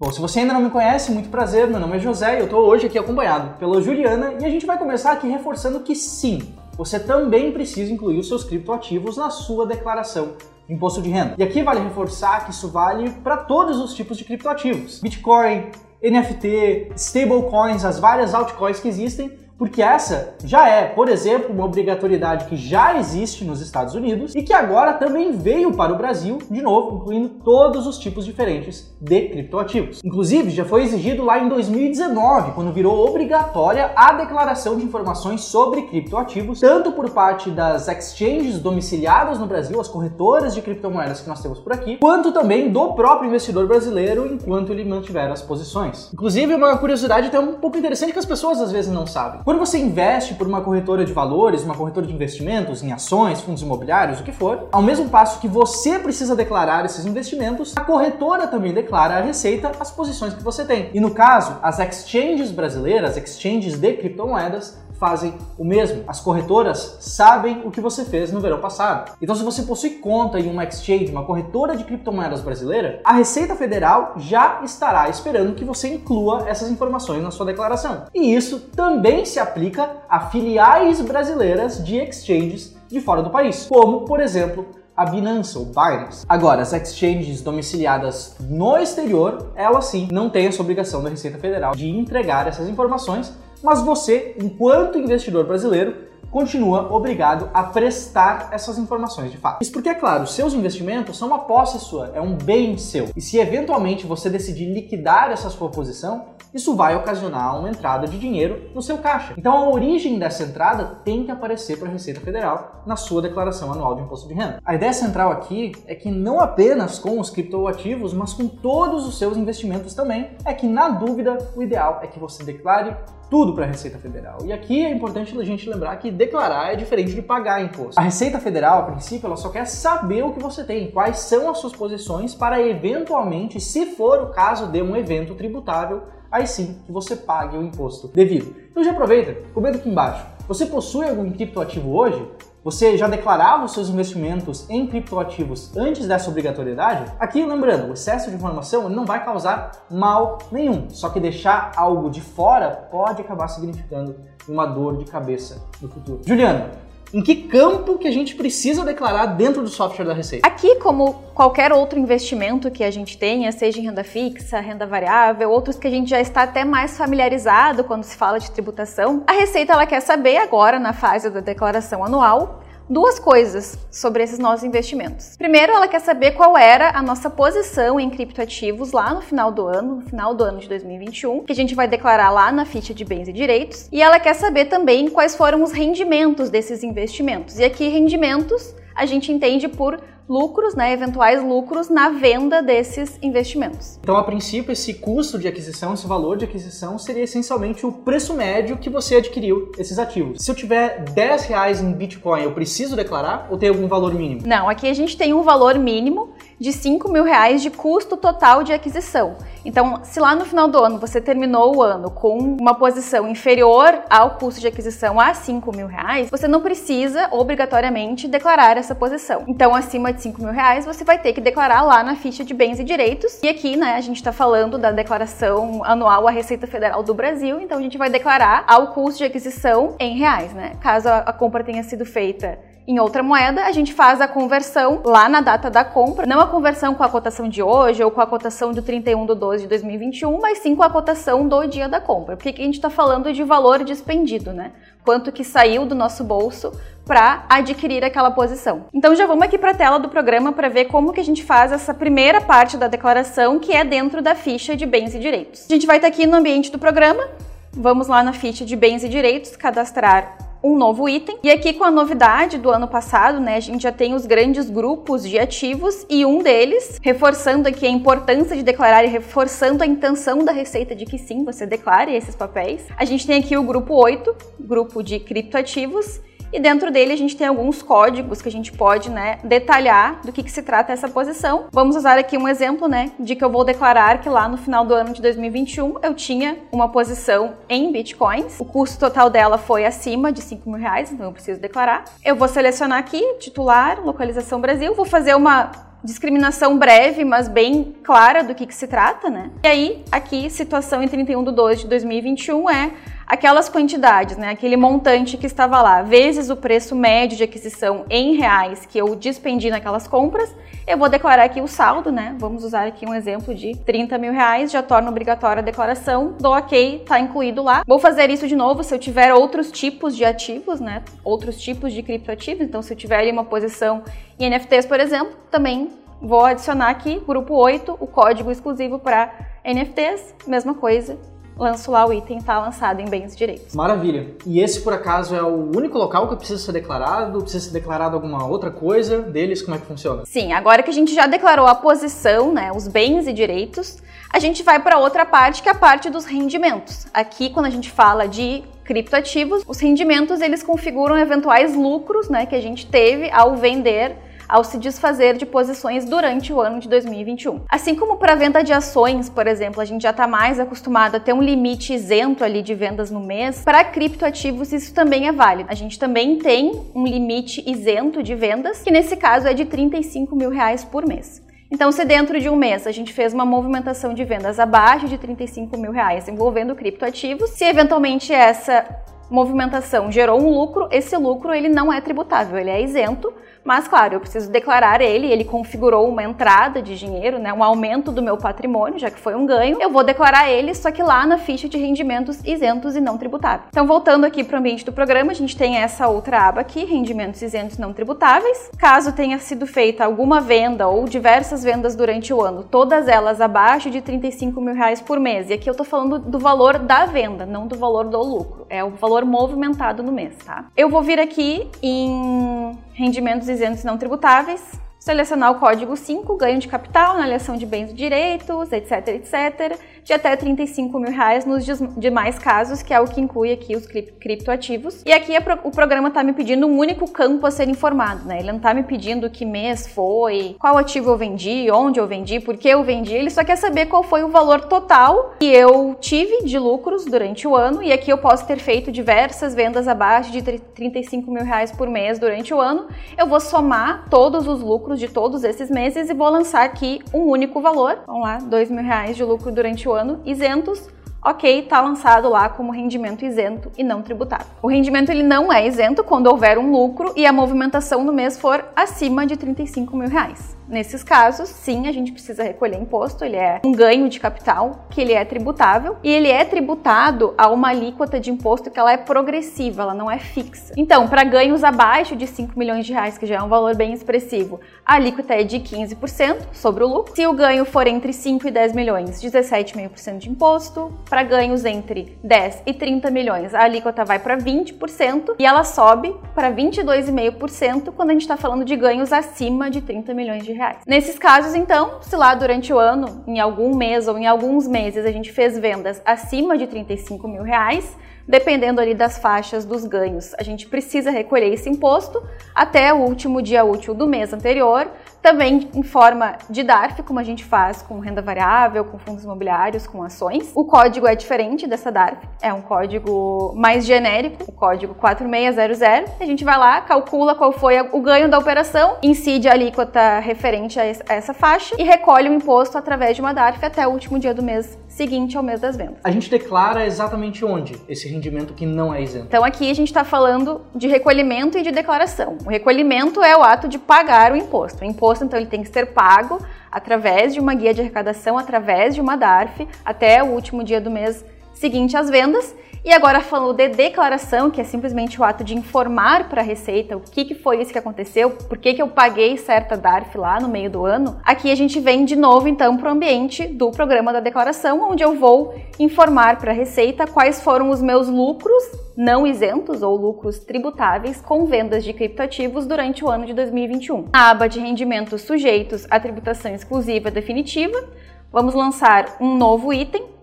Bom, 0.00 0.12
se 0.12 0.20
você 0.20 0.38
ainda 0.38 0.52
não 0.52 0.60
me 0.60 0.70
conhece, 0.70 1.10
muito 1.10 1.28
prazer, 1.28 1.66
meu 1.66 1.80
nome 1.80 1.96
é 1.96 1.98
José 1.98 2.36
e 2.36 2.38
eu 2.38 2.44
estou 2.44 2.64
hoje 2.64 2.86
aqui 2.86 2.96
acompanhado 2.96 3.58
pela 3.58 3.82
Juliana 3.82 4.34
e 4.40 4.44
a 4.44 4.48
gente 4.48 4.64
vai 4.64 4.78
começar 4.78 5.10
aqui 5.10 5.26
reforçando 5.26 5.80
que 5.80 5.92
sim, 5.96 6.54
você 6.76 7.00
também 7.00 7.50
precisa 7.50 7.92
incluir 7.92 8.16
os 8.16 8.28
seus 8.28 8.44
criptoativos 8.44 9.16
na 9.16 9.28
sua 9.28 9.66
declaração 9.66 10.34
de 10.68 10.74
imposto 10.74 11.02
de 11.02 11.10
renda. 11.10 11.34
E 11.36 11.42
aqui 11.42 11.64
vale 11.64 11.80
reforçar 11.80 12.44
que 12.44 12.52
isso 12.52 12.68
vale 12.68 13.10
para 13.24 13.38
todos 13.38 13.80
os 13.80 13.92
tipos 13.92 14.16
de 14.16 14.22
criptoativos: 14.22 15.00
Bitcoin, 15.00 15.72
NFT, 16.00 16.92
stablecoins, 16.94 17.84
as 17.84 17.98
várias 17.98 18.34
altcoins 18.34 18.78
que 18.78 18.86
existem 18.86 19.36
porque 19.58 19.82
essa 19.82 20.36
já 20.44 20.68
é, 20.68 20.84
por 20.84 21.08
exemplo, 21.08 21.52
uma 21.52 21.64
obrigatoriedade 21.64 22.44
que 22.44 22.56
já 22.56 22.96
existe 22.96 23.44
nos 23.44 23.60
Estados 23.60 23.94
Unidos 23.94 24.34
e 24.36 24.42
que 24.42 24.52
agora 24.52 24.92
também 24.92 25.32
veio 25.32 25.72
para 25.72 25.92
o 25.92 25.96
Brasil, 25.96 26.38
de 26.48 26.62
novo, 26.62 26.96
incluindo 26.96 27.28
todos 27.44 27.86
os 27.86 27.98
tipos 27.98 28.24
diferentes 28.24 28.94
de 29.00 29.28
criptoativos. 29.28 30.00
Inclusive, 30.04 30.50
já 30.50 30.64
foi 30.64 30.84
exigido 30.84 31.24
lá 31.24 31.40
em 31.40 31.48
2019, 31.48 32.52
quando 32.52 32.72
virou 32.72 33.08
obrigatória 33.08 33.90
a 33.96 34.12
declaração 34.12 34.76
de 34.76 34.84
informações 34.84 35.40
sobre 35.40 35.82
criptoativos, 35.82 36.60
tanto 36.60 36.92
por 36.92 37.10
parte 37.10 37.50
das 37.50 37.88
exchanges 37.88 38.60
domiciliadas 38.60 39.40
no 39.40 39.46
Brasil, 39.46 39.80
as 39.80 39.88
corretoras 39.88 40.54
de 40.54 40.62
criptomoedas 40.62 41.20
que 41.20 41.28
nós 41.28 41.42
temos 41.42 41.58
por 41.58 41.72
aqui, 41.72 41.96
quanto 41.96 42.30
também 42.30 42.70
do 42.70 42.92
próprio 42.92 43.26
investidor 43.26 43.66
brasileiro 43.66 44.32
enquanto 44.32 44.70
ele 44.70 44.84
mantiver 44.84 45.28
as 45.32 45.42
posições. 45.42 46.10
Inclusive, 46.12 46.54
uma 46.54 46.76
curiosidade 46.78 47.26
até 47.26 47.40
um 47.40 47.54
pouco 47.54 47.76
interessante 47.76 48.12
que 48.12 48.18
as 48.18 48.24
pessoas 48.24 48.60
às 48.60 48.70
vezes 48.70 48.92
não 48.92 49.06
sabem. 49.06 49.40
Quando 49.48 49.60
você 49.60 49.78
investe 49.78 50.34
por 50.34 50.46
uma 50.46 50.60
corretora 50.60 51.06
de 51.06 51.12
valores, 51.14 51.64
uma 51.64 51.74
corretora 51.74 52.06
de 52.06 52.12
investimentos, 52.12 52.82
em 52.82 52.92
ações, 52.92 53.40
fundos 53.40 53.62
imobiliários, 53.62 54.20
o 54.20 54.22
que 54.22 54.30
for, 54.30 54.68
ao 54.70 54.82
mesmo 54.82 55.08
passo 55.08 55.40
que 55.40 55.48
você 55.48 55.98
precisa 55.98 56.36
declarar 56.36 56.84
esses 56.84 57.06
investimentos, 57.06 57.72
a 57.74 57.80
corretora 57.80 58.46
também 58.46 58.74
declara 58.74 59.16
à 59.16 59.20
Receita 59.22 59.72
as 59.80 59.90
posições 59.90 60.34
que 60.34 60.42
você 60.42 60.66
tem. 60.66 60.90
E 60.92 61.00
no 61.00 61.12
caso, 61.12 61.56
as 61.62 61.78
exchanges 61.78 62.50
brasileiras, 62.50 63.16
exchanges 63.16 63.78
de 63.78 63.94
criptomoedas, 63.94 64.76
fazem 64.98 65.34
o 65.56 65.64
mesmo. 65.64 66.04
As 66.06 66.20
corretoras 66.20 66.98
sabem 67.00 67.62
o 67.64 67.70
que 67.70 67.80
você 67.80 68.04
fez 68.04 68.32
no 68.32 68.40
verão 68.40 68.60
passado. 68.60 69.12
Então, 69.20 69.34
se 69.34 69.42
você 69.42 69.62
possui 69.62 69.90
conta 69.90 70.38
em 70.38 70.50
uma 70.50 70.64
exchange, 70.64 71.10
uma 71.10 71.24
corretora 71.24 71.76
de 71.76 71.84
criptomoedas 71.84 72.40
brasileira, 72.40 73.00
a 73.04 73.12
Receita 73.12 73.54
Federal 73.54 74.14
já 74.16 74.60
estará 74.64 75.08
esperando 75.08 75.54
que 75.54 75.64
você 75.64 75.88
inclua 75.88 76.48
essas 76.48 76.70
informações 76.70 77.22
na 77.22 77.30
sua 77.30 77.46
declaração. 77.46 78.04
E 78.14 78.34
isso 78.34 78.60
também 78.74 79.24
se 79.24 79.38
aplica 79.38 79.96
a 80.08 80.20
filiais 80.20 81.00
brasileiras 81.00 81.84
de 81.84 81.96
exchanges 81.96 82.76
de 82.88 83.00
fora 83.00 83.22
do 83.22 83.30
país, 83.30 83.66
como, 83.66 84.02
por 84.02 84.20
exemplo, 84.20 84.66
a 84.96 85.04
Binance 85.04 85.56
ou 85.56 85.66
Binance. 85.66 86.26
Agora, 86.28 86.62
as 86.62 86.72
exchanges 86.72 87.40
domiciliadas 87.40 88.34
no 88.40 88.76
exterior, 88.76 89.52
elas 89.54 89.84
sim 89.84 90.08
não 90.10 90.28
têm 90.28 90.46
essa 90.46 90.60
obrigação 90.60 91.02
da 91.04 91.08
Receita 91.08 91.38
Federal 91.38 91.76
de 91.76 91.88
entregar 91.88 92.48
essas 92.48 92.68
informações 92.68 93.32
mas 93.62 93.80
você, 93.82 94.36
enquanto 94.40 94.98
investidor 94.98 95.46
brasileiro, 95.46 96.08
continua 96.30 96.92
obrigado 96.92 97.50
a 97.54 97.62
prestar 97.62 98.50
essas 98.52 98.78
informações 98.78 99.30
de 99.30 99.38
fato. 99.38 99.62
Isso 99.62 99.72
porque, 99.72 99.88
é 99.88 99.94
claro, 99.94 100.26
seus 100.26 100.52
investimentos 100.52 101.16
são 101.16 101.28
uma 101.28 101.40
posse 101.40 101.78
sua, 101.78 102.12
é 102.14 102.20
um 102.20 102.34
bem 102.34 102.76
seu. 102.76 103.08
E 103.16 103.20
se 103.20 103.38
eventualmente 103.38 104.06
você 104.06 104.28
decidir 104.28 104.66
liquidar 104.66 105.30
essa 105.30 105.48
sua 105.48 105.70
posição, 105.70 106.26
isso 106.52 106.74
vai 106.74 106.96
ocasionar 106.96 107.58
uma 107.58 107.68
entrada 107.68 108.06
de 108.06 108.18
dinheiro 108.18 108.70
no 108.74 108.82
seu 108.82 108.98
caixa. 108.98 109.34
Então 109.36 109.56
a 109.56 109.68
origem 109.68 110.18
dessa 110.18 110.42
entrada 110.42 110.98
tem 111.04 111.24
que 111.24 111.30
aparecer 111.30 111.78
para 111.78 111.88
a 111.88 111.92
Receita 111.92 112.20
Federal 112.20 112.82
na 112.86 112.96
sua 112.96 113.22
declaração 113.22 113.72
anual 113.72 113.94
de 113.94 114.02
imposto 114.02 114.28
de 114.28 114.34
renda. 114.34 114.60
A 114.64 114.74
ideia 114.74 114.92
central 114.92 115.30
aqui 115.30 115.72
é 115.86 115.94
que 115.94 116.10
não 116.10 116.40
apenas 116.40 116.98
com 116.98 117.20
os 117.20 117.30
criptoativos, 117.30 118.12
mas 118.12 118.32
com 118.32 118.48
todos 118.48 119.06
os 119.06 119.18
seus 119.18 119.36
investimentos 119.36 119.94
também, 119.94 120.30
é 120.44 120.54
que 120.54 120.66
na 120.66 120.88
dúvida 120.88 121.38
o 121.54 121.62
ideal 121.62 122.00
é 122.02 122.06
que 122.06 122.18
você 122.18 122.42
declare 122.42 122.96
tudo 123.30 123.52
para 123.52 123.64
a 123.64 123.68
Receita 123.68 123.98
Federal. 123.98 124.38
E 124.44 124.52
aqui 124.52 124.84
é 124.84 124.90
importante 124.90 125.38
a 125.38 125.44
gente 125.44 125.68
lembrar 125.68 125.96
que 125.96 126.10
declarar 126.10 126.72
é 126.72 126.76
diferente 126.76 127.12
de 127.12 127.20
pagar 127.20 127.62
imposto. 127.62 128.00
A 128.00 128.02
Receita 128.02 128.38
Federal, 128.38 128.80
a 128.80 128.82
princípio, 128.84 129.26
ela 129.26 129.36
só 129.36 129.50
quer 129.50 129.66
saber 129.66 130.24
o 130.24 130.32
que 130.32 130.42
você 130.42 130.64
tem, 130.64 130.90
quais 130.90 131.18
são 131.18 131.50
as 131.50 131.58
suas 131.58 131.74
posições 131.74 132.34
para 132.34 132.60
eventualmente, 132.60 133.60
se 133.60 133.86
for 133.94 134.22
o 134.22 134.30
caso 134.30 134.68
de 134.68 134.80
um 134.80 134.96
evento 134.96 135.34
tributável, 135.34 136.04
aí 136.30 136.46
sim 136.46 136.78
que 136.84 136.92
você 136.92 137.16
pague 137.16 137.56
o 137.56 137.62
imposto 137.62 138.08
devido. 138.08 138.54
Então 138.70 138.82
já 138.84 138.92
aproveita, 138.92 139.34
comenta 139.52 139.78
aqui 139.78 139.88
embaixo. 139.88 140.26
Você 140.46 140.66
possui 140.66 141.08
algum 141.08 141.30
criptoativo 141.30 141.94
hoje? 141.94 142.26
Você 142.64 142.98
já 142.98 143.06
declarava 143.06 143.64
os 143.64 143.72
seus 143.72 143.88
investimentos 143.88 144.68
em 144.68 144.86
criptoativos 144.86 145.76
antes 145.76 146.06
dessa 146.06 146.28
obrigatoriedade? 146.28 147.10
Aqui, 147.18 147.44
lembrando, 147.44 147.90
o 147.90 147.92
excesso 147.92 148.30
de 148.30 148.36
informação 148.36 148.88
não 148.88 149.06
vai 149.06 149.24
causar 149.24 149.70
mal 149.90 150.38
nenhum, 150.50 150.90
só 150.90 151.08
que 151.08 151.20
deixar 151.20 151.72
algo 151.76 152.10
de 152.10 152.20
fora 152.20 152.70
pode 152.90 153.22
acabar 153.22 153.48
significando 153.48 154.16
uma 154.48 154.66
dor 154.66 154.96
de 154.96 155.04
cabeça 155.04 155.62
no 155.80 155.88
futuro. 155.88 156.20
Juliana, 156.26 156.70
em 157.12 157.22
que 157.22 157.34
campo 157.34 157.98
que 157.98 158.06
a 158.06 158.10
gente 158.10 158.34
precisa 158.34 158.84
declarar 158.84 159.26
dentro 159.26 159.62
do 159.62 159.68
software 159.68 160.04
da 160.04 160.12
Receita? 160.12 160.46
Aqui, 160.46 160.76
como 160.76 161.14
qualquer 161.34 161.72
outro 161.72 161.98
investimento 161.98 162.70
que 162.70 162.84
a 162.84 162.90
gente 162.90 163.16
tenha, 163.16 163.50
seja 163.52 163.80
em 163.80 163.84
renda 163.84 164.04
fixa, 164.04 164.60
renda 164.60 164.86
variável, 164.86 165.50
outros 165.50 165.76
que 165.76 165.86
a 165.86 165.90
gente 165.90 166.10
já 166.10 166.20
está 166.20 166.42
até 166.42 166.64
mais 166.64 166.96
familiarizado 166.96 167.84
quando 167.84 168.04
se 168.04 168.16
fala 168.16 168.38
de 168.38 168.50
tributação, 168.50 169.22
a 169.26 169.32
Receita 169.32 169.72
ela 169.72 169.86
quer 169.86 170.00
saber 170.00 170.36
agora 170.36 170.78
na 170.78 170.92
fase 170.92 171.30
da 171.30 171.40
declaração 171.40 172.04
anual 172.04 172.62
duas 172.88 173.18
coisas 173.18 173.78
sobre 173.90 174.22
esses 174.22 174.38
nossos 174.38 174.64
investimentos. 174.64 175.36
Primeiro, 175.36 175.72
ela 175.72 175.88
quer 175.88 176.00
saber 176.00 176.32
qual 176.32 176.56
era 176.56 176.90
a 176.90 177.02
nossa 177.02 177.28
posição 177.28 178.00
em 178.00 178.08
criptoativos 178.08 178.92
lá 178.92 179.12
no 179.12 179.20
final 179.20 179.52
do 179.52 179.66
ano, 179.66 179.96
no 179.96 180.02
final 180.02 180.34
do 180.34 180.44
ano 180.44 180.58
de 180.58 180.68
2021, 180.68 181.44
que 181.44 181.52
a 181.52 181.54
gente 181.54 181.74
vai 181.74 181.86
declarar 181.86 182.30
lá 182.30 182.50
na 182.50 182.64
ficha 182.64 182.94
de 182.94 183.04
bens 183.04 183.28
e 183.28 183.32
direitos. 183.32 183.88
E 183.92 184.02
ela 184.02 184.18
quer 184.18 184.34
saber 184.34 184.66
também 184.66 185.08
quais 185.08 185.36
foram 185.36 185.62
os 185.62 185.72
rendimentos 185.72 186.50
desses 186.50 186.82
investimentos. 186.82 187.58
E 187.58 187.64
aqui, 187.64 187.88
rendimentos 187.88 188.74
a 188.94 189.06
gente 189.06 189.30
entende 189.30 189.68
por 189.68 190.00
lucros, 190.28 190.74
né, 190.74 190.92
eventuais 190.92 191.42
lucros 191.42 191.88
na 191.88 192.10
venda 192.10 192.62
desses 192.62 193.18
investimentos. 193.22 193.98
Então, 194.02 194.16
a 194.16 194.24
princípio, 194.24 194.72
esse 194.72 194.94
custo 194.94 195.38
de 195.38 195.48
aquisição, 195.48 195.94
esse 195.94 196.06
valor 196.06 196.36
de 196.36 196.44
aquisição 196.44 196.98
seria 196.98 197.22
essencialmente 197.22 197.86
o 197.86 197.92
preço 197.92 198.34
médio 198.34 198.76
que 198.76 198.90
você 198.90 199.16
adquiriu 199.16 199.72
esses 199.78 199.98
ativos. 199.98 200.44
Se 200.44 200.50
eu 200.50 200.54
tiver 200.54 201.04
10 201.14 201.44
reais 201.44 201.80
em 201.80 201.92
Bitcoin, 201.92 202.42
eu 202.42 202.52
preciso 202.52 202.94
declarar 202.94 203.48
ou 203.50 203.56
tem 203.56 203.68
algum 203.68 203.88
valor 203.88 204.12
mínimo? 204.14 204.42
Não, 204.46 204.68
aqui 204.68 204.88
a 204.88 204.94
gente 204.94 205.16
tem 205.16 205.32
um 205.32 205.42
valor 205.42 205.78
mínimo 205.78 206.30
de 206.58 206.72
5 206.72 207.10
mil 207.10 207.24
reais 207.24 207.62
de 207.62 207.70
custo 207.70 208.16
total 208.16 208.62
de 208.62 208.72
aquisição. 208.72 209.36
Então, 209.64 210.00
se 210.04 210.18
lá 210.18 210.34
no 210.34 210.44
final 210.44 210.68
do 210.68 210.78
ano 210.78 210.98
você 210.98 211.20
terminou 211.20 211.76
o 211.76 211.82
ano 211.82 212.10
com 212.10 212.38
uma 212.38 212.74
posição 212.74 213.28
inferior 213.28 214.02
ao 214.08 214.36
custo 214.36 214.60
de 214.60 214.66
aquisição 214.66 215.20
a 215.20 215.34
5 215.34 215.76
mil 215.76 215.86
reais, 215.86 216.30
você 216.30 216.48
não 216.48 216.60
precisa 216.60 217.28
obrigatoriamente 217.30 218.26
declarar 218.26 218.76
essa 218.76 218.94
posição. 218.94 219.44
Então, 219.46 219.74
acima 219.74 220.12
de 220.12 220.22
5 220.22 220.42
mil 220.42 220.52
reais, 220.52 220.86
você 220.86 221.04
vai 221.04 221.18
ter 221.18 221.32
que 221.32 221.40
declarar 221.40 221.82
lá 221.82 222.02
na 222.02 222.16
ficha 222.16 222.44
de 222.44 222.54
bens 222.54 222.80
e 222.80 222.84
direitos. 222.84 223.38
E 223.42 223.48
aqui, 223.48 223.76
né, 223.76 223.94
a 223.94 224.00
gente 224.00 224.16
está 224.16 224.32
falando 224.32 224.78
da 224.78 224.90
declaração 224.90 225.84
anual 225.84 226.26
à 226.26 226.30
Receita 226.30 226.66
Federal 226.66 227.02
do 227.02 227.14
Brasil, 227.14 227.60
então 227.60 227.78
a 227.78 227.82
gente 227.82 227.98
vai 227.98 228.08
declarar 228.08 228.64
ao 228.66 228.88
custo 228.88 229.18
de 229.18 229.24
aquisição 229.24 229.96
em 229.98 230.16
reais, 230.16 230.52
né? 230.52 230.72
Caso 230.80 231.08
a 231.08 231.32
compra 231.32 231.62
tenha 231.62 231.82
sido 231.82 232.04
feita 232.04 232.58
em 232.88 232.98
outra 232.98 233.22
moeda, 233.22 233.66
a 233.66 233.70
gente 233.70 233.92
faz 233.92 234.18
a 234.18 234.26
conversão 234.26 235.02
lá 235.04 235.28
na 235.28 235.42
data 235.42 235.68
da 235.68 235.84
compra, 235.84 236.24
não 236.24 236.40
a 236.40 236.46
conversão 236.46 236.94
com 236.94 237.02
a 237.02 237.08
cotação 237.10 237.46
de 237.46 237.62
hoje 237.62 238.02
ou 238.02 238.10
com 238.10 238.22
a 238.22 238.26
cotação 238.26 238.72
do 238.72 238.80
31 238.80 239.26
de 239.26 239.34
12 239.34 239.62
de 239.64 239.68
2021, 239.68 240.40
mas 240.40 240.60
sim 240.60 240.74
com 240.74 240.82
a 240.82 240.88
cotação 240.88 241.46
do 241.46 241.66
dia 241.66 241.86
da 241.86 242.00
compra. 242.00 242.34
Porque 242.34 242.48
a 242.48 242.64
gente 242.64 242.76
está 242.76 242.88
falando 242.88 243.30
de 243.30 243.44
valor 243.44 243.84
despendido, 243.84 244.54
né? 244.54 244.72
Quanto 245.04 245.30
que 245.30 245.44
saiu 245.44 245.84
do 245.84 245.94
nosso 245.94 246.24
bolso 246.24 246.72
para 247.04 247.44
adquirir 247.50 248.02
aquela 248.02 248.30
posição. 248.30 248.86
Então 248.94 249.14
já 249.14 249.26
vamos 249.26 249.44
aqui 249.44 249.58
para 249.58 249.72
a 249.72 249.74
tela 249.74 249.98
do 249.98 250.08
programa 250.08 250.52
para 250.52 250.70
ver 250.70 250.86
como 250.86 251.12
que 251.12 251.20
a 251.20 251.24
gente 251.24 251.44
faz 251.44 251.72
essa 251.72 251.92
primeira 251.92 252.40
parte 252.40 252.78
da 252.78 252.88
declaração 252.88 253.58
que 253.58 253.74
é 253.74 253.84
dentro 253.84 254.22
da 254.22 254.34
ficha 254.34 254.74
de 254.74 254.86
bens 254.86 255.14
e 255.14 255.18
direitos. 255.18 255.66
A 255.68 255.74
gente 255.74 255.86
vai 255.86 255.98
estar 255.98 256.08
tá 256.08 256.14
aqui 256.14 256.26
no 256.26 256.38
ambiente 256.38 256.72
do 256.72 256.78
programa, 256.78 257.28
vamos 257.70 258.08
lá 258.08 258.22
na 258.22 258.32
ficha 258.32 258.64
de 258.64 258.74
bens 258.74 259.04
e 259.04 259.10
direitos, 259.10 259.56
cadastrar 259.56 260.47
um 260.62 260.76
novo 260.76 261.08
item. 261.08 261.38
E 261.42 261.50
aqui 261.50 261.72
com 261.72 261.84
a 261.84 261.90
novidade 261.90 262.58
do 262.58 262.70
ano 262.70 262.88
passado, 262.88 263.40
né, 263.40 263.56
a 263.56 263.60
gente 263.60 263.82
já 263.82 263.92
tem 263.92 264.14
os 264.14 264.26
grandes 264.26 264.68
grupos 264.68 265.22
de 265.22 265.38
ativos 265.38 266.06
e 266.08 266.24
um 266.24 266.42
deles, 266.42 266.98
reforçando 267.02 267.68
aqui 267.68 267.86
a 267.86 267.90
importância 267.90 268.56
de 268.56 268.62
declarar 268.62 269.04
e 269.04 269.08
reforçando 269.08 269.82
a 269.82 269.86
intenção 269.86 270.44
da 270.44 270.52
Receita 270.52 270.94
de 270.94 271.04
que 271.04 271.18
sim, 271.18 271.44
você 271.44 271.66
declare 271.66 272.14
esses 272.14 272.34
papéis. 272.34 272.86
A 272.96 273.04
gente 273.04 273.26
tem 273.26 273.38
aqui 273.38 273.56
o 273.56 273.62
grupo 273.62 273.94
8, 273.94 274.34
grupo 274.60 275.02
de 275.02 275.20
criptoativos, 275.20 276.20
e 276.52 276.60
dentro 276.60 276.90
dele 276.90 277.12
a 277.12 277.16
gente 277.16 277.36
tem 277.36 277.46
alguns 277.46 277.82
códigos 277.82 278.40
que 278.40 278.48
a 278.48 278.52
gente 278.52 278.72
pode 278.72 279.10
né, 279.10 279.38
detalhar 279.44 280.20
do 280.24 280.32
que, 280.32 280.42
que 280.42 280.50
se 280.50 280.62
trata 280.62 280.92
essa 280.92 281.08
posição. 281.08 281.66
Vamos 281.72 281.96
usar 281.96 282.18
aqui 282.18 282.36
um 282.36 282.48
exemplo 282.48 282.88
né, 282.88 283.12
de 283.18 283.34
que 283.34 283.44
eu 283.44 283.50
vou 283.50 283.64
declarar 283.64 284.20
que 284.20 284.28
lá 284.28 284.48
no 284.48 284.56
final 284.56 284.84
do 284.84 284.94
ano 284.94 285.12
de 285.12 285.22
2021 285.22 285.96
eu 286.02 286.14
tinha 286.14 286.58
uma 286.72 286.88
posição 286.88 287.54
em 287.68 287.92
bitcoins. 287.92 288.58
O 288.58 288.64
custo 288.64 288.98
total 288.98 289.30
dela 289.30 289.58
foi 289.58 289.84
acima 289.84 290.32
de 290.32 290.40
5 290.40 290.68
mil 290.68 290.78
reais, 290.78 291.12
então 291.12 291.26
eu 291.26 291.32
preciso 291.32 291.60
declarar. 291.60 292.04
Eu 292.24 292.36
vou 292.36 292.48
selecionar 292.48 292.98
aqui, 292.98 293.22
titular, 293.38 294.00
localização 294.04 294.60
Brasil, 294.60 294.94
vou 294.94 295.04
fazer 295.04 295.34
uma 295.34 295.70
discriminação 296.02 296.78
breve, 296.78 297.24
mas 297.24 297.48
bem 297.48 297.96
clara 298.02 298.44
do 298.44 298.54
que, 298.54 298.66
que 298.66 298.74
se 298.74 298.86
trata, 298.86 299.28
né? 299.28 299.50
E 299.62 299.68
aí, 299.68 300.04
aqui, 300.12 300.48
situação 300.48 301.02
em 301.02 301.08
31 301.08 301.44
de 301.44 301.52
2 301.52 301.80
de 301.80 301.88
2021 301.88 302.70
é 302.70 302.92
aquelas 303.28 303.68
quantidades, 303.68 304.38
né, 304.38 304.48
aquele 304.48 304.76
montante 304.76 305.36
que 305.36 305.46
estava 305.46 305.82
lá, 305.82 306.00
vezes 306.00 306.48
o 306.48 306.56
preço 306.56 306.96
médio 306.96 307.36
de 307.36 307.44
aquisição 307.44 308.06
em 308.08 308.34
reais 308.34 308.86
que 308.86 308.96
eu 308.96 309.14
despendi 309.14 309.68
naquelas 309.68 310.08
compras, 310.08 310.54
eu 310.86 310.96
vou 310.96 311.10
declarar 311.10 311.44
aqui 311.44 311.60
o 311.60 311.68
saldo, 311.68 312.10
né? 312.10 312.34
Vamos 312.38 312.64
usar 312.64 312.86
aqui 312.86 313.04
um 313.04 313.12
exemplo 313.12 313.54
de 313.54 313.76
30 313.76 314.16
mil 314.16 314.32
reais, 314.32 314.72
já 314.72 314.82
torna 314.82 315.10
obrigatória 315.10 315.60
a 315.60 315.64
declaração, 315.64 316.34
dou 316.40 316.54
ok, 316.54 317.04
tá 317.06 317.20
incluído 317.20 317.62
lá. 317.62 317.82
Vou 317.86 317.98
fazer 317.98 318.30
isso 318.30 318.48
de 318.48 318.56
novo 318.56 318.82
se 318.82 318.94
eu 318.94 318.98
tiver 318.98 319.34
outros 319.34 319.70
tipos 319.70 320.16
de 320.16 320.24
ativos, 320.24 320.80
né? 320.80 321.02
Outros 321.22 321.60
tipos 321.60 321.92
de 321.92 322.02
criptoativos, 322.02 322.62
então 322.62 322.80
se 322.80 322.94
eu 322.94 322.96
tiver 322.96 323.18
ali 323.18 323.30
uma 323.30 323.44
posição 323.44 324.02
em 324.40 324.48
NFTs, 324.48 324.86
por 324.86 324.98
exemplo, 324.98 325.36
também 325.50 325.90
vou 326.22 326.46
adicionar 326.46 326.88
aqui, 326.88 327.22
grupo 327.26 327.54
8, 327.54 327.94
o 328.00 328.06
código 328.06 328.50
exclusivo 328.50 328.98
para 328.98 329.30
NFTs, 329.62 330.34
mesma 330.46 330.72
coisa, 330.72 331.18
lanço 331.58 331.90
lá 331.90 332.06
o 332.06 332.12
item 332.12 332.38
está 332.38 332.58
lançado 332.60 333.00
em 333.00 333.06
bens 333.06 333.36
direitos. 333.36 333.74
Maravilha. 333.74 334.28
E 334.46 334.60
esse, 334.60 334.80
por 334.80 334.92
acaso, 334.92 335.34
é 335.34 335.42
o 335.42 335.70
único 335.76 335.98
local 335.98 336.28
que 336.28 336.36
precisa 336.36 336.62
ser 336.62 336.72
declarado? 336.72 337.40
Precisa 337.42 337.66
ser 337.66 337.72
declarado 337.72 338.14
alguma 338.14 338.46
outra 338.46 338.70
coisa 338.70 339.20
deles? 339.20 339.60
Como 339.60 339.76
é 339.76 339.80
que 339.80 339.86
funciona? 339.86 340.24
Sim, 340.24 340.52
agora 340.52 340.82
que 340.82 340.90
a 340.90 340.94
gente 340.94 341.14
já 341.14 341.26
declarou 341.26 341.66
a 341.66 341.74
posição, 341.74 342.52
né, 342.52 342.70
os 342.74 342.86
bens 342.86 343.26
e 343.26 343.32
direitos, 343.32 343.98
a 344.30 344.38
gente 344.38 344.62
vai 344.62 344.78
para 344.80 344.98
outra 344.98 345.26
parte, 345.26 345.62
que 345.62 345.68
é 345.68 345.72
a 345.72 345.74
parte 345.74 346.08
dos 346.08 346.24
rendimentos. 346.24 347.06
Aqui, 347.12 347.50
quando 347.50 347.66
a 347.66 347.70
gente 347.70 347.90
fala 347.90 348.28
de 348.28 348.62
criptoativos, 348.84 349.62
os 349.66 349.78
rendimentos 349.80 350.40
eles 350.40 350.62
configuram 350.62 351.18
eventuais 351.18 351.74
lucros, 351.74 352.28
né, 352.28 352.46
que 352.46 352.54
a 352.54 352.60
gente 352.60 352.86
teve 352.86 353.30
ao 353.30 353.56
vender 353.56 354.16
ao 354.48 354.64
se 354.64 354.78
desfazer 354.78 355.36
de 355.36 355.44
posições 355.44 356.04
durante 356.04 356.52
o 356.52 356.60
ano 356.60 356.80
de 356.80 356.88
2021. 356.88 357.60
Assim 357.68 357.94
como 357.94 358.16
para 358.16 358.34
venda 358.34 358.64
de 358.64 358.72
ações, 358.72 359.28
por 359.28 359.46
exemplo, 359.46 359.80
a 359.80 359.84
gente 359.84 360.02
já 360.02 360.10
está 360.10 360.26
mais 360.26 360.58
acostumado 360.58 361.16
a 361.16 361.20
ter 361.20 361.32
um 361.32 361.42
limite 361.42 361.92
isento 361.92 362.42
ali 362.42 362.62
de 362.62 362.74
vendas 362.74 363.10
no 363.10 363.20
mês, 363.20 363.62
para 363.62 363.84
criptoativos 363.84 364.72
isso 364.72 364.94
também 364.94 365.28
é 365.28 365.32
válido. 365.32 365.70
A 365.70 365.74
gente 365.74 365.98
também 365.98 366.38
tem 366.38 366.72
um 366.94 367.06
limite 367.06 367.62
isento 367.68 368.22
de 368.22 368.34
vendas, 368.34 368.82
que 368.82 368.90
nesse 368.90 369.16
caso 369.16 369.46
é 369.46 369.52
de 369.52 369.64
35 369.64 370.34
mil 370.34 370.50
reais 370.50 370.84
por 370.84 371.06
mês. 371.06 371.42
Então, 371.70 371.92
se 371.92 372.02
dentro 372.04 372.40
de 372.40 372.48
um 372.48 372.56
mês 372.56 372.86
a 372.86 372.92
gente 372.92 373.12
fez 373.12 373.34
uma 373.34 373.44
movimentação 373.44 374.14
de 374.14 374.24
vendas 374.24 374.58
abaixo 374.58 375.06
de 375.06 375.18
35 375.18 375.76
mil 375.76 375.92
reais 375.92 376.26
envolvendo 376.26 376.74
criptoativos, 376.74 377.50
se 377.50 377.64
eventualmente 377.64 378.32
essa 378.32 378.86
movimentação 379.30 380.10
gerou 380.10 380.40
um 380.40 380.50
lucro, 380.50 380.88
esse 380.90 381.14
lucro 381.16 381.52
ele 381.52 381.68
não 381.68 381.92
é 381.92 382.00
tributável, 382.00 382.58
ele 382.58 382.70
é 382.70 382.82
isento, 382.82 383.30
mas, 383.68 383.86
claro, 383.86 384.14
eu 384.14 384.20
preciso 384.20 384.50
declarar 384.50 385.02
ele, 385.02 385.30
ele 385.30 385.44
configurou 385.44 386.08
uma 386.08 386.24
entrada 386.24 386.80
de 386.80 386.96
dinheiro, 386.96 387.38
né, 387.38 387.52
um 387.52 387.62
aumento 387.62 388.10
do 388.10 388.22
meu 388.22 388.38
patrimônio, 388.38 388.98
já 388.98 389.10
que 389.10 389.20
foi 389.20 389.34
um 389.34 389.44
ganho. 389.44 389.76
Eu 389.78 389.90
vou 389.90 390.02
declarar 390.02 390.50
ele, 390.50 390.74
só 390.74 390.90
que 390.90 391.02
lá 391.02 391.26
na 391.26 391.36
ficha 391.36 391.68
de 391.68 391.76
rendimentos 391.76 392.40
isentos 392.46 392.96
e 392.96 393.00
não 393.02 393.18
tributáveis. 393.18 393.68
Então, 393.68 393.86
voltando 393.86 394.24
aqui 394.24 394.42
para 394.42 394.56
o 394.56 394.58
ambiente 394.58 394.86
do 394.86 394.92
programa, 394.92 395.32
a 395.32 395.34
gente 395.34 395.54
tem 395.54 395.76
essa 395.76 396.08
outra 396.08 396.48
aba 396.48 396.62
aqui, 396.62 396.86
rendimentos 396.86 397.42
isentos 397.42 397.76
não 397.76 397.92
tributáveis. 397.92 398.70
Caso 398.78 399.12
tenha 399.12 399.38
sido 399.38 399.66
feita 399.66 400.02
alguma 400.02 400.40
venda 400.40 400.88
ou 400.88 401.04
diversas 401.04 401.62
vendas 401.62 401.94
durante 401.94 402.32
o 402.32 402.40
ano, 402.40 402.62
todas 402.62 403.06
elas 403.06 403.38
abaixo 403.38 403.90
de 403.90 404.00
35 404.00 404.58
mil 404.62 404.72
reais 404.72 405.02
por 405.02 405.20
mês. 405.20 405.50
E 405.50 405.52
aqui 405.52 405.68
eu 405.68 405.72
estou 405.72 405.84
falando 405.84 406.18
do 406.18 406.38
valor 406.38 406.78
da 406.78 407.04
venda, 407.04 407.44
não 407.44 407.66
do 407.66 407.76
valor 407.76 408.06
do 408.06 408.18
lucro. 408.18 408.66
É 408.70 408.82
o 408.82 408.88
valor 408.88 409.26
movimentado 409.26 410.02
no 410.02 410.10
mês, 410.10 410.34
tá? 410.42 410.64
Eu 410.74 410.88
vou 410.88 411.02
vir 411.02 411.20
aqui 411.20 411.68
em 411.82 412.78
rendimentos 412.94 413.46
isentos 413.46 413.57
não 413.84 413.98
tributáveis, 413.98 414.62
selecionar 414.98 415.52
o 415.52 415.58
código 415.58 415.96
5, 415.96 416.36
ganho 416.36 416.58
de 416.58 416.68
capital 416.68 417.16
na 417.16 417.26
eleição 417.26 417.56
de 417.56 417.64
bens 417.64 417.90
e 417.90 417.94
direitos, 417.94 418.72
etc, 418.72 419.08
etc, 419.08 419.78
de 420.08 420.14
até 420.14 420.34
35 420.34 420.98
mil 420.98 421.12
reais 421.12 421.44
nos 421.44 421.66
demais 421.98 422.38
casos, 422.38 422.82
que 422.82 422.94
é 422.94 422.98
o 422.98 423.04
que 423.04 423.20
inclui 423.20 423.52
aqui 423.52 423.76
os 423.76 423.86
criptoativos. 423.86 425.02
E 425.04 425.12
aqui 425.12 425.32
o 425.62 425.70
programa 425.70 426.08
está 426.08 426.22
me 426.22 426.32
pedindo 426.32 426.66
um 426.66 426.78
único 426.78 427.10
campo 427.10 427.46
a 427.46 427.50
ser 427.50 427.68
informado, 427.68 428.26
né? 428.26 428.38
Ele 428.38 428.48
não 428.48 428.56
está 428.56 428.72
me 428.72 428.82
pedindo 428.82 429.28
que 429.28 429.44
mês 429.44 429.86
foi, 429.86 430.56
qual 430.58 430.78
ativo 430.78 431.10
eu 431.10 431.18
vendi, 431.18 431.70
onde 431.70 432.00
eu 432.00 432.06
vendi, 432.06 432.40
por 432.40 432.56
que 432.56 432.70
eu 432.70 432.82
vendi, 432.82 433.12
ele 433.12 433.28
só 433.28 433.44
quer 433.44 433.56
saber 433.56 433.84
qual 433.84 434.02
foi 434.02 434.24
o 434.24 434.28
valor 434.28 434.62
total 434.62 435.34
que 435.38 435.44
eu 435.44 435.94
tive 436.00 436.42
de 436.42 436.58
lucros 436.58 437.04
durante 437.04 437.46
o 437.46 437.54
ano, 437.54 437.82
e 437.82 437.92
aqui 437.92 438.10
eu 438.10 438.16
posso 438.16 438.46
ter 438.46 438.58
feito 438.58 438.90
diversas 438.90 439.54
vendas 439.54 439.86
abaixo 439.86 440.32
de 440.32 440.40
35 440.40 441.30
mil 441.30 441.44
reais 441.44 441.70
por 441.70 441.86
mês 441.86 442.18
durante 442.18 442.54
o 442.54 442.58
ano. 442.58 442.86
Eu 443.18 443.26
vou 443.26 443.40
somar 443.40 444.06
todos 444.08 444.48
os 444.48 444.62
lucros 444.62 444.98
de 444.98 445.08
todos 445.08 445.44
esses 445.44 445.68
meses 445.68 446.08
e 446.08 446.14
vou 446.14 446.30
lançar 446.30 446.64
aqui 446.64 446.98
um 447.12 447.24
único 447.24 447.60
valor, 447.60 447.98
vamos 448.06 448.22
lá, 448.22 448.38
dois 448.38 448.70
mil 448.70 448.82
reais 448.82 449.14
de 449.14 449.22
lucro 449.22 449.52
durante 449.52 449.86
o 449.86 449.92
ano, 449.92 449.97
isentos, 450.24 450.88
ok, 451.24 451.60
está 451.60 451.80
lançado 451.80 452.28
lá 452.28 452.48
como 452.48 452.72
rendimento 452.72 453.24
isento 453.24 453.70
e 453.78 453.84
não 453.84 454.02
tributado. 454.02 454.46
O 454.62 454.68
rendimento 454.68 455.10
ele 455.10 455.22
não 455.22 455.52
é 455.52 455.66
isento 455.66 456.02
quando 456.04 456.26
houver 456.26 456.58
um 456.58 456.70
lucro 456.72 457.12
e 457.16 457.26
a 457.26 457.32
movimentação 457.32 458.04
no 458.04 458.12
mês 458.12 458.38
for 458.38 458.64
acima 458.74 459.26
de 459.26 459.36
35 459.36 459.96
mil 459.96 460.08
reais. 460.08 460.57
Nesses 460.68 461.02
casos, 461.02 461.48
sim, 461.48 461.88
a 461.88 461.92
gente 461.92 462.12
precisa 462.12 462.42
recolher 462.42 462.78
imposto, 462.78 463.24
ele 463.24 463.36
é 463.36 463.58
um 463.64 463.72
ganho 463.72 464.06
de 464.06 464.20
capital, 464.20 464.86
que 464.90 465.00
ele 465.00 465.14
é 465.14 465.24
tributável, 465.24 465.96
e 466.02 466.10
ele 466.10 466.28
é 466.28 466.44
tributado 466.44 467.32
a 467.38 467.48
uma 467.48 467.68
alíquota 467.68 468.20
de 468.20 468.30
imposto 468.30 468.70
que 468.70 468.78
ela 468.78 468.92
é 468.92 468.98
progressiva, 468.98 469.82
ela 469.82 469.94
não 469.94 470.10
é 470.10 470.18
fixa. 470.18 470.74
Então, 470.76 471.08
para 471.08 471.24
ganhos 471.24 471.64
abaixo 471.64 472.14
de 472.14 472.26
5 472.26 472.58
milhões 472.58 472.84
de 472.84 472.92
reais, 472.92 473.16
que 473.16 473.24
já 473.24 473.36
é 473.36 473.42
um 473.42 473.48
valor 473.48 473.74
bem 473.74 473.94
expressivo, 473.94 474.60
a 474.84 474.96
alíquota 474.96 475.34
é 475.34 475.42
de 475.42 475.58
15% 475.58 476.48
sobre 476.52 476.84
o 476.84 476.86
lucro. 476.86 477.14
Se 477.16 477.26
o 477.26 477.32
ganho 477.32 477.64
for 477.64 477.86
entre 477.86 478.12
5 478.12 478.46
e 478.46 478.50
10 478.50 478.74
milhões, 478.74 479.22
17,5% 479.22 480.18
de 480.18 480.28
imposto. 480.28 480.92
Para 481.08 481.22
ganhos 481.22 481.64
entre 481.64 482.18
10 482.22 482.64
e 482.66 482.74
30 482.74 483.10
milhões, 483.10 483.54
a 483.54 483.62
alíquota 483.62 484.04
vai 484.04 484.18
para 484.18 484.36
20% 484.36 485.36
e 485.38 485.46
ela 485.46 485.64
sobe 485.64 486.14
para 486.34 486.52
22,5% 486.52 487.90
quando 487.92 488.10
a 488.10 488.12
gente 488.12 488.22
está 488.22 488.36
falando 488.36 488.64
de 488.64 488.76
ganhos 488.76 489.12
acima 489.12 489.70
de 489.70 489.80
30 489.80 490.12
milhões 490.12 490.44
de 490.44 490.52
reais. 490.52 490.57
Nesses 490.86 491.18
casos, 491.18 491.54
então, 491.54 492.00
se 492.02 492.14
lá 492.16 492.34
durante 492.34 492.72
o 492.72 492.78
ano, 492.78 493.22
em 493.26 493.40
algum 493.40 493.76
mês 493.76 494.08
ou 494.08 494.18
em 494.18 494.26
alguns 494.26 494.66
meses, 494.66 495.06
a 495.06 495.12
gente 495.12 495.32
fez 495.32 495.58
vendas 495.58 496.02
acima 496.04 496.56
de 496.58 496.66
35 496.66 497.26
mil 497.28 497.42
reais, 497.42 497.96
dependendo 498.28 498.80
ali 498.80 498.94
das 498.94 499.18
faixas 499.18 499.64
dos 499.64 499.84
ganhos, 499.84 500.34
a 500.38 500.42
gente 500.42 500.66
precisa 500.66 501.10
recolher 501.10 501.50
esse 501.52 501.70
imposto 501.70 502.22
até 502.54 502.92
o 502.92 502.98
último 502.98 503.40
dia 503.40 503.64
útil 503.64 503.94
do 503.94 504.06
mês 504.06 504.34
anterior, 504.34 504.86
também 505.22 505.68
em 505.74 505.82
forma 505.82 506.36
de 506.48 506.62
DARF, 506.62 507.02
como 507.02 507.18
a 507.18 507.22
gente 507.22 507.44
faz 507.44 507.82
com 507.82 507.98
renda 507.98 508.22
variável, 508.22 508.84
com 508.84 508.98
fundos 508.98 509.24
imobiliários, 509.24 509.86
com 509.86 510.02
ações. 510.02 510.52
O 510.54 510.64
código 510.64 511.06
é 511.06 511.14
diferente 511.14 511.66
dessa 511.66 511.90
DARF, 511.90 512.18
é 512.40 512.52
um 512.52 512.60
código 512.60 513.52
mais 513.56 513.84
genérico, 513.84 514.44
o 514.46 514.52
código 514.52 514.94
4600. 514.94 516.20
A 516.20 516.24
gente 516.24 516.44
vai 516.44 516.56
lá, 516.56 516.80
calcula 516.82 517.34
qual 517.34 517.52
foi 517.52 517.80
o 517.80 518.00
ganho 518.00 518.28
da 518.28 518.38
operação, 518.38 518.96
incide 519.02 519.48
a 519.48 519.52
alíquota 519.52 520.18
referente 520.20 520.47
referente 520.48 520.80
a 520.80 521.14
essa 521.14 521.34
faixa 521.34 521.76
e 521.78 521.82
recolhe 521.82 522.28
o 522.28 522.32
imposto 522.32 522.78
através 522.78 523.14
de 523.14 523.20
uma 523.20 523.34
DARF 523.34 523.62
até 523.64 523.86
o 523.86 523.90
último 523.90 524.18
dia 524.18 524.32
do 524.32 524.42
mês 524.42 524.78
seguinte 524.88 525.36
ao 525.36 525.42
mês 525.42 525.60
das 525.60 525.76
vendas. 525.76 525.96
A 526.02 526.10
gente 526.10 526.30
declara 526.30 526.86
exatamente 526.86 527.44
onde 527.44 527.76
esse 527.86 528.08
rendimento 528.08 528.54
que 528.54 528.64
não 528.64 528.94
é 528.94 529.02
isento. 529.02 529.26
Então 529.26 529.44
aqui 529.44 529.70
a 529.70 529.74
gente 529.74 529.88
está 529.88 530.04
falando 530.04 530.62
de 530.74 530.88
recolhimento 530.88 531.58
e 531.58 531.62
de 531.62 531.70
declaração. 531.70 532.38
O 532.46 532.48
recolhimento 532.48 533.22
é 533.22 533.36
o 533.36 533.42
ato 533.42 533.68
de 533.68 533.78
pagar 533.78 534.32
o 534.32 534.36
imposto. 534.36 534.82
O 534.82 534.86
imposto 534.86 535.24
então 535.24 535.38
ele 535.38 535.48
tem 535.48 535.62
que 535.62 535.68
ser 535.68 535.86
pago 535.86 536.38
através 536.72 537.34
de 537.34 537.40
uma 537.40 537.54
guia 537.54 537.74
de 537.74 537.82
arrecadação, 537.82 538.38
através 538.38 538.94
de 538.94 539.00
uma 539.02 539.16
DARF 539.16 539.68
até 539.84 540.22
o 540.22 540.28
último 540.28 540.64
dia 540.64 540.80
do 540.80 540.90
mês 540.90 541.24
seguinte 541.52 541.96
às 541.96 542.08
vendas 542.08 542.54
e 542.88 542.92
agora 542.94 543.20
falando 543.20 543.52
de 543.52 543.68
declaração, 543.68 544.50
que 544.50 544.62
é 544.62 544.64
simplesmente 544.64 545.20
o 545.20 545.24
ato 545.24 545.44
de 545.44 545.54
informar 545.54 546.26
para 546.26 546.40
a 546.40 546.44
Receita 546.44 546.96
o 546.96 547.00
que, 547.00 547.22
que 547.22 547.34
foi 547.34 547.60
isso 547.60 547.70
que 547.70 547.78
aconteceu, 547.78 548.30
por 548.30 548.56
que, 548.56 548.72
que 548.72 548.80
eu 548.80 548.88
paguei 548.88 549.36
certa 549.36 549.76
DARF 549.76 550.16
lá 550.16 550.40
no 550.40 550.48
meio 550.48 550.70
do 550.70 550.86
ano. 550.86 551.20
Aqui 551.22 551.52
a 551.52 551.54
gente 551.54 551.78
vem 551.80 552.06
de 552.06 552.16
novo 552.16 552.48
então 552.48 552.78
para 552.78 552.88
o 552.88 552.92
ambiente 552.92 553.46
do 553.46 553.70
programa 553.70 554.10
da 554.10 554.20
declaração, 554.20 554.80
onde 554.90 555.04
eu 555.04 555.14
vou 555.16 555.54
informar 555.78 556.38
para 556.38 556.50
a 556.50 556.54
Receita 556.54 557.06
quais 557.06 557.42
foram 557.42 557.68
os 557.68 557.82
meus 557.82 558.08
lucros 558.08 558.64
não 558.96 559.26
isentos 559.26 559.82
ou 559.82 559.94
lucros 559.94 560.38
tributáveis 560.38 561.20
com 561.20 561.44
vendas 561.44 561.84
de 561.84 561.92
criptoativos 561.92 562.66
durante 562.66 563.04
o 563.04 563.10
ano 563.10 563.26
de 563.26 563.34
2021. 563.34 564.06
Na 564.14 564.30
aba 564.30 564.48
de 564.48 564.60
rendimentos 564.60 565.20
sujeitos 565.20 565.86
à 565.90 566.00
tributação 566.00 566.54
exclusiva 566.54 567.10
definitiva, 567.10 567.86
vamos 568.32 568.54
lançar 568.54 569.18
um 569.20 569.36
novo 569.36 569.74
item 569.74 570.16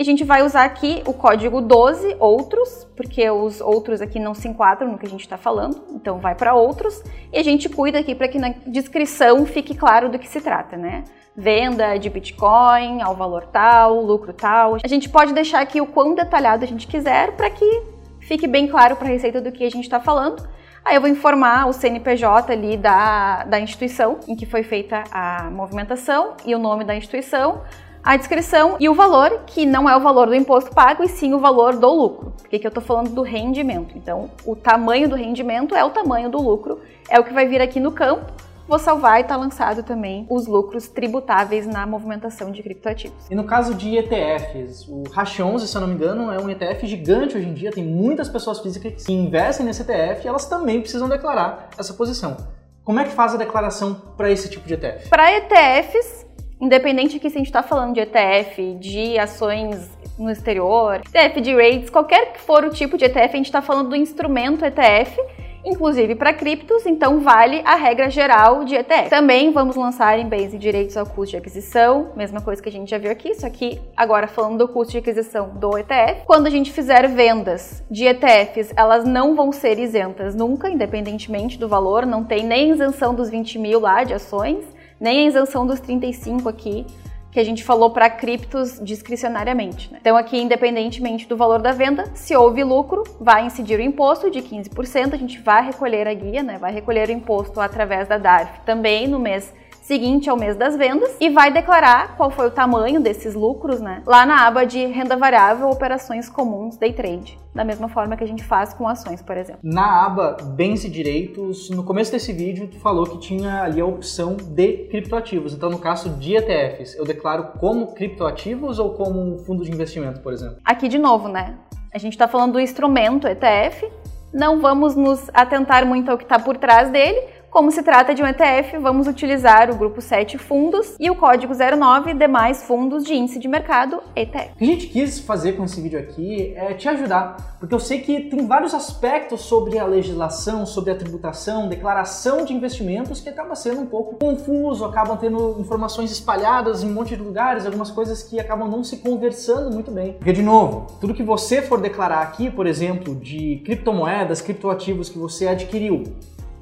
e 0.00 0.02
a 0.02 0.04
gente 0.04 0.24
vai 0.24 0.42
usar 0.42 0.64
aqui 0.64 1.02
o 1.06 1.12
código 1.12 1.60
12 1.60 2.16
outros, 2.18 2.88
porque 2.96 3.28
os 3.30 3.60
outros 3.60 4.00
aqui 4.00 4.18
não 4.18 4.32
se 4.32 4.48
enquadram 4.48 4.90
no 4.90 4.96
que 4.96 5.04
a 5.04 5.08
gente 5.10 5.20
está 5.20 5.36
falando, 5.36 5.78
então 5.90 6.18
vai 6.18 6.34
para 6.34 6.54
outros. 6.54 7.02
E 7.30 7.38
a 7.38 7.42
gente 7.42 7.68
cuida 7.68 7.98
aqui 7.98 8.14
para 8.14 8.26
que 8.26 8.38
na 8.38 8.48
descrição 8.66 9.44
fique 9.44 9.74
claro 9.74 10.08
do 10.08 10.18
que 10.18 10.26
se 10.26 10.40
trata, 10.40 10.74
né? 10.74 11.04
Venda 11.36 11.98
de 11.98 12.08
Bitcoin 12.08 13.02
ao 13.02 13.14
valor 13.14 13.44
tal, 13.52 14.00
lucro 14.00 14.32
tal. 14.32 14.78
A 14.82 14.88
gente 14.88 15.06
pode 15.06 15.34
deixar 15.34 15.60
aqui 15.60 15.82
o 15.82 15.86
quão 15.86 16.14
detalhado 16.14 16.64
a 16.64 16.66
gente 16.66 16.86
quiser 16.86 17.32
para 17.32 17.50
que 17.50 17.82
fique 18.20 18.46
bem 18.46 18.68
claro 18.68 18.96
para 18.96 19.06
a 19.06 19.10
receita 19.10 19.38
do 19.38 19.52
que 19.52 19.64
a 19.64 19.70
gente 19.70 19.84
está 19.84 20.00
falando. 20.00 20.48
Aí 20.82 20.94
eu 20.94 21.00
vou 21.02 21.10
informar 21.10 21.68
o 21.68 21.74
CNPJ 21.74 22.50
ali 22.50 22.78
da, 22.78 23.44
da 23.44 23.60
instituição 23.60 24.18
em 24.26 24.34
que 24.34 24.46
foi 24.46 24.62
feita 24.62 25.04
a 25.12 25.50
movimentação 25.50 26.36
e 26.46 26.54
o 26.54 26.58
nome 26.58 26.84
da 26.84 26.96
instituição 26.96 27.60
a 28.02 28.16
descrição 28.16 28.76
e 28.80 28.88
o 28.88 28.94
valor, 28.94 29.42
que 29.46 29.66
não 29.66 29.88
é 29.88 29.96
o 29.96 30.00
valor 30.00 30.26
do 30.28 30.34
imposto 30.34 30.70
pago, 30.74 31.02
e 31.02 31.08
sim 31.08 31.34
o 31.34 31.38
valor 31.38 31.76
do 31.76 31.90
lucro. 31.90 32.32
Porque 32.40 32.56
aqui 32.56 32.66
eu 32.66 32.70
estou 32.70 32.82
falando 32.82 33.10
do 33.10 33.22
rendimento. 33.22 33.96
Então, 33.96 34.30
o 34.44 34.56
tamanho 34.56 35.08
do 35.08 35.14
rendimento 35.14 35.74
é 35.74 35.84
o 35.84 35.90
tamanho 35.90 36.30
do 36.30 36.40
lucro, 36.40 36.80
é 37.08 37.20
o 37.20 37.24
que 37.24 37.32
vai 37.32 37.46
vir 37.46 37.60
aqui 37.60 37.78
no 37.78 37.92
campo. 37.92 38.32
Vou 38.66 38.78
salvar 38.78 39.18
e 39.18 39.22
está 39.22 39.36
lançado 39.36 39.82
também 39.82 40.24
os 40.30 40.46
lucros 40.46 40.86
tributáveis 40.86 41.66
na 41.66 41.84
movimentação 41.84 42.52
de 42.52 42.62
criptoativos. 42.62 43.28
E 43.28 43.34
no 43.34 43.42
caso 43.42 43.74
de 43.74 43.96
ETFs, 43.96 44.86
o 44.88 45.02
Hash11, 45.10 45.66
se 45.66 45.76
eu 45.76 45.80
não 45.80 45.88
me 45.88 45.94
engano, 45.94 46.30
é 46.30 46.40
um 46.40 46.48
ETF 46.48 46.86
gigante 46.86 47.36
hoje 47.36 47.48
em 47.48 47.52
dia, 47.52 47.72
tem 47.72 47.84
muitas 47.84 48.28
pessoas 48.28 48.60
físicas 48.60 49.04
que 49.04 49.12
investem 49.12 49.66
nesse 49.66 49.82
ETF 49.82 50.24
e 50.24 50.28
elas 50.28 50.46
também 50.46 50.80
precisam 50.80 51.08
declarar 51.08 51.70
essa 51.76 51.92
posição. 51.94 52.36
Como 52.84 53.00
é 53.00 53.04
que 53.04 53.10
faz 53.10 53.34
a 53.34 53.36
declaração 53.36 53.94
para 54.16 54.30
esse 54.30 54.48
tipo 54.48 54.66
de 54.66 54.74
ETF? 54.74 55.08
Para 55.08 55.32
ETFs, 55.32 56.19
Independente 56.60 57.16
aqui 57.16 57.30
se 57.30 57.36
a 57.36 57.38
gente 57.38 57.46
está 57.46 57.62
falando 57.62 57.94
de 57.94 58.00
ETF, 58.00 58.74
de 58.74 59.18
ações 59.18 59.90
no 60.18 60.30
exterior, 60.30 61.00
ETF 61.12 61.40
de 61.40 61.54
rates, 61.54 61.88
qualquer 61.88 62.34
que 62.34 62.40
for 62.40 62.64
o 62.64 62.70
tipo 62.70 62.98
de 62.98 63.06
ETF, 63.06 63.32
a 63.32 63.36
gente 63.36 63.46
está 63.46 63.62
falando 63.62 63.88
do 63.88 63.96
instrumento 63.96 64.62
ETF, 64.66 65.18
inclusive 65.64 66.14
para 66.14 66.34
criptos, 66.34 66.84
então 66.84 67.20
vale 67.20 67.62
a 67.64 67.76
regra 67.76 68.10
geral 68.10 68.62
de 68.64 68.74
ETF. 68.74 69.08
Também 69.08 69.50
vamos 69.52 69.74
lançar 69.74 70.18
em 70.18 70.28
base 70.28 70.58
direitos 70.58 70.98
ao 70.98 71.06
custo 71.06 71.30
de 71.30 71.36
aquisição, 71.38 72.12
mesma 72.14 72.42
coisa 72.42 72.62
que 72.62 72.68
a 72.68 72.72
gente 72.72 72.90
já 72.90 72.98
viu 72.98 73.10
aqui, 73.10 73.34
só 73.34 73.48
que 73.48 73.80
agora 73.96 74.26
falando 74.26 74.58
do 74.58 74.68
custo 74.68 74.92
de 74.92 74.98
aquisição 74.98 75.48
do 75.54 75.78
ETF. 75.78 76.24
Quando 76.26 76.46
a 76.46 76.50
gente 76.50 76.70
fizer 76.70 77.08
vendas 77.08 77.82
de 77.90 78.04
ETFs, 78.04 78.70
elas 78.76 79.06
não 79.06 79.34
vão 79.34 79.50
ser 79.50 79.78
isentas 79.78 80.34
nunca, 80.34 80.68
independentemente 80.68 81.58
do 81.58 81.68
valor, 81.68 82.04
não 82.04 82.22
tem 82.22 82.44
nem 82.44 82.70
isenção 82.70 83.14
dos 83.14 83.30
20 83.30 83.58
mil 83.58 83.80
lá 83.80 84.04
de 84.04 84.12
ações 84.12 84.62
nem 85.00 85.20
a 85.20 85.28
isenção 85.28 85.66
dos 85.66 85.80
35 85.80 86.48
aqui, 86.48 86.86
que 87.32 87.38
a 87.38 87.44
gente 87.44 87.62
falou 87.62 87.90
para 87.90 88.10
criptos 88.10 88.80
discricionariamente. 88.82 89.90
Né? 89.92 89.98
Então, 90.00 90.16
aqui, 90.16 90.36
independentemente 90.36 91.26
do 91.28 91.36
valor 91.36 91.62
da 91.62 91.72
venda, 91.72 92.10
se 92.14 92.34
houve 92.34 92.62
lucro, 92.64 93.04
vai 93.20 93.46
incidir 93.46 93.78
o 93.78 93.82
imposto 93.82 94.30
de 94.30 94.40
15%, 94.42 95.14
a 95.14 95.16
gente 95.16 95.38
vai 95.38 95.64
recolher 95.64 96.08
a 96.08 96.14
guia, 96.14 96.42
né? 96.42 96.58
vai 96.58 96.72
recolher 96.72 97.08
o 97.08 97.12
imposto 97.12 97.60
através 97.60 98.08
da 98.08 98.18
DARF 98.18 98.60
também 98.66 99.06
no 99.06 99.18
mês 99.18 99.52
seguinte 99.90 100.30
ao 100.30 100.36
mês 100.36 100.54
das 100.54 100.76
vendas 100.76 101.16
e 101.20 101.28
vai 101.30 101.52
declarar 101.52 102.16
qual 102.16 102.30
foi 102.30 102.46
o 102.46 102.50
tamanho 102.52 103.00
desses 103.00 103.34
lucros, 103.34 103.80
né? 103.80 104.04
Lá 104.06 104.24
na 104.24 104.46
aba 104.46 104.64
de 104.64 104.86
renda 104.86 105.16
variável, 105.16 105.68
operações 105.68 106.28
comuns, 106.28 106.76
day 106.76 106.92
trade. 106.92 107.36
Da 107.52 107.64
mesma 107.64 107.88
forma 107.88 108.16
que 108.16 108.22
a 108.22 108.26
gente 108.26 108.44
faz 108.44 108.72
com 108.72 108.86
ações, 108.86 109.20
por 109.20 109.36
exemplo. 109.36 109.58
Na 109.64 110.06
aba 110.06 110.36
bens 110.54 110.84
e 110.84 110.88
direitos, 110.88 111.68
no 111.70 111.82
começo 111.82 112.12
desse 112.12 112.32
vídeo 112.32 112.68
tu 112.68 112.78
falou 112.78 113.04
que 113.04 113.18
tinha 113.18 113.64
ali 113.64 113.80
a 113.80 113.84
opção 113.84 114.36
de 114.36 114.86
criptoativos. 114.88 115.54
Então, 115.54 115.68
no 115.68 115.80
caso 115.80 116.10
de 116.10 116.36
ETFs, 116.36 116.94
eu 116.94 117.04
declaro 117.04 117.58
como 117.58 117.92
criptoativos 117.92 118.78
ou 118.78 118.94
como 118.94 119.20
um 119.20 119.38
fundo 119.38 119.64
de 119.64 119.72
investimento, 119.72 120.20
por 120.20 120.32
exemplo? 120.32 120.58
Aqui 120.64 120.86
de 120.86 120.98
novo, 120.98 121.26
né? 121.26 121.56
A 121.92 121.98
gente 121.98 122.12
está 122.12 122.28
falando 122.28 122.52
do 122.52 122.60
instrumento 122.60 123.26
ETF, 123.26 123.90
não 124.32 124.60
vamos 124.60 124.94
nos 124.94 125.28
atentar 125.34 125.84
muito 125.84 126.08
ao 126.08 126.16
que 126.16 126.22
está 126.22 126.38
por 126.38 126.56
trás 126.56 126.90
dele, 126.90 127.39
como 127.50 127.72
se 127.72 127.82
trata 127.82 128.14
de 128.14 128.22
um 128.22 128.26
ETF, 128.26 128.78
vamos 128.78 129.08
utilizar 129.08 129.70
o 129.70 129.76
grupo 129.76 130.00
7 130.00 130.38
fundos 130.38 130.94
e 131.00 131.10
o 131.10 131.16
código 131.16 131.52
09 131.52 132.14
demais 132.14 132.62
fundos 132.62 133.04
de 133.04 133.12
índice 133.14 133.40
de 133.40 133.48
mercado 133.48 134.00
ETF. 134.14 134.52
O 134.54 134.58
que 134.58 134.64
a 134.64 134.66
gente 134.66 134.86
quis 134.86 135.18
fazer 135.18 135.54
com 135.54 135.64
esse 135.64 135.80
vídeo 135.80 135.98
aqui 135.98 136.54
é 136.56 136.72
te 136.74 136.88
ajudar, 136.88 137.56
porque 137.58 137.74
eu 137.74 137.80
sei 137.80 138.00
que 138.00 138.20
tem 138.20 138.46
vários 138.46 138.72
aspectos 138.72 139.40
sobre 139.40 139.80
a 139.80 139.84
legislação, 139.84 140.64
sobre 140.64 140.92
a 140.92 140.94
tributação, 140.94 141.68
declaração 141.68 142.44
de 142.44 142.54
investimentos 142.54 143.20
que 143.20 143.28
acaba 143.28 143.56
sendo 143.56 143.80
um 143.80 143.86
pouco 143.86 144.16
confuso, 144.16 144.84
acabam 144.84 145.16
tendo 145.16 145.56
informações 145.58 146.12
espalhadas 146.12 146.84
em 146.84 146.88
um 146.88 146.94
monte 146.94 147.16
de 147.16 147.22
lugares, 147.22 147.66
algumas 147.66 147.90
coisas 147.90 148.22
que 148.22 148.38
acabam 148.38 148.70
não 148.70 148.84
se 148.84 148.98
conversando 148.98 149.72
muito 149.72 149.90
bem. 149.90 150.12
Porque, 150.12 150.32
de 150.32 150.42
novo, 150.42 150.86
tudo 151.00 151.14
que 151.14 151.22
você 151.22 151.60
for 151.60 151.80
declarar 151.80 152.22
aqui, 152.22 152.48
por 152.48 152.66
exemplo, 152.66 153.14
de 153.16 153.60
criptomoedas, 153.64 154.40
criptoativos 154.40 155.08
que 155.08 155.18
você 155.18 155.48
adquiriu, 155.48 156.04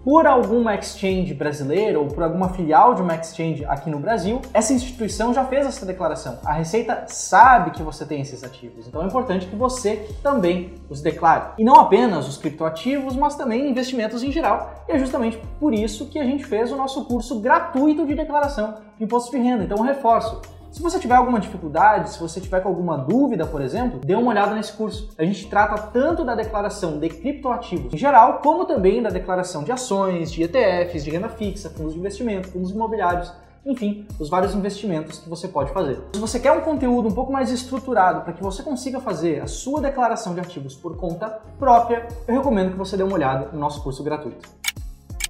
por 0.05 0.27
alguma 0.27 0.75
exchange 0.75 1.35
brasileira 1.35 1.99
ou 1.99 2.07
por 2.07 2.23
alguma 2.23 2.49
filial 2.51 2.95
de 2.95 3.03
uma 3.03 3.15
exchange 3.15 3.65
aqui 3.65 3.91
no 3.91 3.99
Brasil, 3.99 4.41
essa 4.53 4.73
instituição 4.73 5.35
já 5.35 5.45
fez 5.45 5.67
essa 5.67 5.85
declaração. 5.85 6.39
A 6.45 6.53
Receita 6.53 7.05
sabe 7.09 7.73
que 7.73 7.83
você 7.83 8.05
tem 8.07 8.21
esses 8.21 8.43
ativos, 8.45 8.87
então 8.87 9.03
é 9.03 9.07
importante 9.07 9.47
que 9.47 9.57
você 9.57 10.09
também 10.23 10.75
os 10.89 11.01
declare. 11.01 11.53
E 11.59 11.65
não 11.65 11.75
apenas 11.77 12.29
os 12.29 12.37
criptoativos, 12.37 13.17
mas 13.17 13.35
também 13.35 13.71
investimentos 13.71 14.23
em 14.23 14.31
geral. 14.33 14.85
E 14.89 14.93
é 14.93 14.99
justamente 14.99 15.41
por 15.61 15.75
isso 15.75 16.07
que 16.07 16.19
a 16.19 16.25
gente 16.25 16.45
fez 16.45 16.73
o 16.73 16.77
nosso 16.77 17.05
curso 17.05 17.41
gratuito 17.41 18.07
de 18.07 18.15
declaração 18.15 18.89
de 18.97 19.05
imposto 19.05 19.31
de 19.31 19.39
renda. 19.39 19.65
Então, 19.65 19.81
reforço 19.81 20.41
se 20.71 20.83
você 20.83 20.99
tiver 20.99 21.15
alguma 21.15 21.41
dificuldade, 21.41 22.11
se 22.11 22.21
você 22.21 22.41
tiver 22.41 22.61
com 22.61 22.69
alguma 22.69 22.97
dúvida, 22.99 23.47
por 23.47 23.61
exemplo, 23.61 24.01
dê 24.01 24.15
uma 24.15 24.31
olhada 24.31 24.55
nesse 24.55 24.73
curso. 24.73 25.11
A 25.19 25.25
gente 25.25 25.49
trata 25.49 25.79
tanto 25.79 26.25
da 26.25 26.35
declaração 26.35 26.99
de 26.99 27.09
criptoativos 27.09 27.93
em 27.93 27.97
geral, 27.97 28.41
como 28.43 28.65
também 28.65 29.03
da 29.03 29.11
declaração 29.11 29.65
de 29.65 29.73
ações, 29.73 30.31
de 30.31 30.43
ETFs, 30.43 31.05
de 31.05 31.11
renda 31.11 31.29
fixa, 31.29 31.71
fundos 31.71 31.95
de 31.95 31.99
investimento, 31.99 32.49
fundos 32.49 32.71
imobiliários, 32.71 33.33
enfim, 33.65 34.07
os 34.19 34.29
vários 34.31 34.55
investimentos 34.55 35.19
que 35.19 35.29
você 35.29 35.49
pode 35.49 35.73
fazer. 35.73 35.99
Se 36.13 36.21
você 36.21 36.39
quer 36.39 36.53
um 36.53 36.61
conteúdo 36.61 37.09
um 37.09 37.13
pouco 37.13 37.33
mais 37.33 37.51
estruturado 37.51 38.23
para 38.23 38.33
que 38.33 38.43
você 38.43 38.63
consiga 38.63 39.01
fazer 39.01 39.41
a 39.43 39.47
sua 39.47 39.81
declaração 39.81 40.35
de 40.35 40.41
ativos 40.41 40.75
por 40.75 40.97
conta 40.97 41.29
própria, 41.59 42.07
eu 42.27 42.35
recomendo 42.35 42.73
que 42.73 42.79
você 42.79 42.97
dê 42.97 43.03
uma 43.03 43.15
olhada 43.15 43.49
no 43.53 43.59
nosso 43.59 43.83
curso 43.83 44.03
gratuito. 44.03 44.58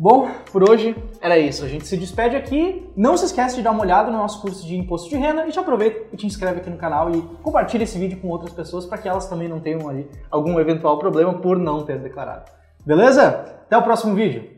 Bom, 0.01 0.31
por 0.53 0.69
hoje 0.69 0.95
era 1.21 1.37
isso. 1.37 1.65
A 1.65 1.69
gente 1.69 1.87
se 1.87 1.97
despede 1.97 2.37
aqui. 2.37 2.89
Não 2.97 3.17
se 3.17 3.25
esquece 3.25 3.57
de 3.57 3.63
dar 3.63 3.73
uma 3.73 3.83
olhada 3.83 4.11
no 4.11 4.19
nosso 4.19 4.41
curso 4.41 4.65
de 4.65 4.77
imposto 4.77 5.09
de 5.09 5.17
renda 5.17 5.47
e 5.47 5.51
te 5.51 5.59
aproveita 5.59 6.07
e 6.13 6.17
te 6.17 6.25
inscreve 6.25 6.61
aqui 6.61 6.71
no 6.71 6.77
canal 6.77 7.11
e 7.11 7.21
compartilha 7.43 7.83
esse 7.83 7.99
vídeo 7.99 8.19
com 8.21 8.29
outras 8.29 8.53
pessoas 8.53 8.87
para 8.87 8.99
que 8.99 9.09
elas 9.09 9.27
também 9.27 9.49
não 9.49 9.59
tenham 9.59 9.89
ali 9.89 10.09
algum 10.31 10.59
eventual 10.61 10.99
problema 10.99 11.35
por 11.35 11.59
não 11.59 11.85
ter 11.85 11.99
declarado. 11.99 12.49
Beleza? 12.87 13.29
Até 13.67 13.77
o 13.77 13.83
próximo 13.83 14.15
vídeo. 14.15 14.58